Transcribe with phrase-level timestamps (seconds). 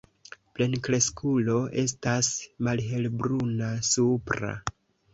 [0.59, 2.31] Plenkreskulo estas
[2.71, 4.55] malhelbruna supra.